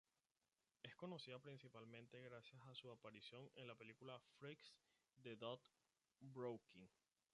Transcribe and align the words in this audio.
Es 0.81 0.95
conocida 0.95 1.37
principalmente 1.37 2.19
gracias 2.23 2.59
a 2.65 2.73
su 2.73 2.89
aparición 2.89 3.51
en 3.53 3.67
la 3.67 3.75
película 3.75 4.19
Freaks 4.39 4.73
de 5.17 5.37
Tod 5.37 5.59
Browning. 6.19 6.87